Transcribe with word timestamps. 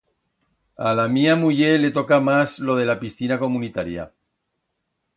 A 0.91 0.93
la 0.99 1.05
mía 1.17 1.35
muller 1.41 1.75
le 1.83 1.91
toca 1.99 2.19
mas 2.31 2.57
lo 2.71 2.75
de 2.81 2.91
la 2.91 2.99
piscina 3.05 3.37
comunitaria. 3.47 4.11